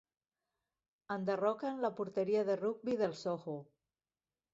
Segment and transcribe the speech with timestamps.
[1.15, 3.55] Enderroquen la porteria de rugbi del Soho.